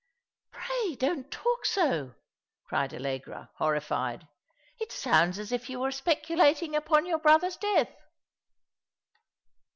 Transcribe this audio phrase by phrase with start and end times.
[0.51, 2.15] "Pray don't talk so,"
[2.65, 4.27] cried Allegra, horrified."
[4.81, 7.95] It sounds as if you were speculating upon your brother's death."